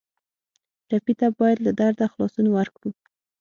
ټپي 0.87 1.13
ته 1.19 1.27
باید 1.37 1.57
له 1.65 1.71
درده 1.79 2.05
خلاصون 2.11 2.45
ورکړو. 2.51 2.89